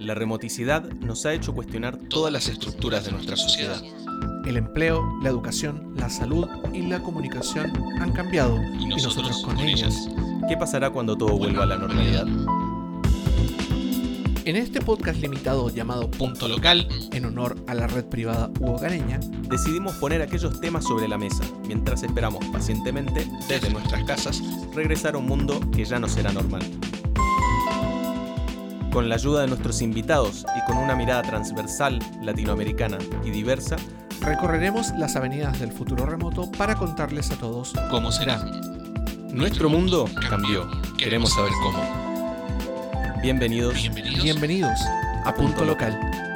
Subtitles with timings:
[0.00, 3.82] La remoticidad nos ha hecho cuestionar todas las estructuras de nuestra sociedad.
[4.46, 7.70] El empleo, la educación, la salud y la comunicación
[8.00, 10.08] han cambiado y nosotros, con, ellas.
[10.48, 12.26] ¿Qué pasará cuando todo vuelva a la normalidad?
[14.46, 19.20] En este podcast limitado llamado Punto Local, en honor a la red privada hugogareña,
[19.50, 24.42] decidimos poner aquellos temas sobre la mesa, mientras esperamos pacientemente, desde nuestras casas,
[24.74, 26.62] regresar a un mundo que ya no será normal.
[28.92, 33.76] Con la ayuda de nuestros invitados y con una mirada transversal, latinoamericana y diversa,
[34.20, 38.44] recorreremos las avenidas del futuro remoto para contarles a todos cómo será.
[39.32, 40.68] Nuestro mundo cambió.
[40.98, 41.78] Queremos saber cómo.
[43.22, 43.74] Bienvenidos,
[44.22, 44.80] bienvenidos,
[45.24, 46.29] a Punto Local.